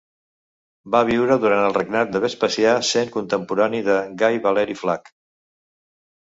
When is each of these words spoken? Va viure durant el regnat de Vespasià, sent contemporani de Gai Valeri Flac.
Va 0.93 1.01
viure 1.09 1.35
durant 1.43 1.61
el 1.65 1.75
regnat 1.77 2.15
de 2.15 2.21
Vespasià, 2.23 2.71
sent 2.93 3.13
contemporani 3.17 3.83
de 3.89 3.99
Gai 4.25 4.41
Valeri 4.49 4.79
Flac. 4.83 5.13